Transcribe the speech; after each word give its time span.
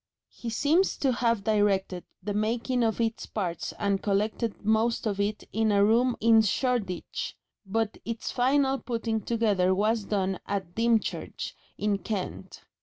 He 0.31 0.49
seems 0.49 0.97
to 0.97 1.11
have 1.11 1.43
directed 1.43 2.05
the 2.23 2.33
making 2.33 2.83
of 2.83 2.99
its 2.99 3.27
parts 3.27 3.71
and 3.77 4.01
collected 4.01 4.65
most 4.65 5.05
of 5.05 5.19
it 5.19 5.43
in 5.53 5.71
a 5.71 5.85
room 5.85 6.15
in 6.19 6.41
Shoreditch, 6.41 7.35
but 7.67 7.99
its 8.03 8.31
final 8.31 8.79
putting 8.79 9.21
together 9.21 9.75
was 9.75 10.05
done 10.05 10.39
at 10.47 10.73
Dymchurch, 10.73 11.53
in 11.77 11.99
Kent. 11.99 12.63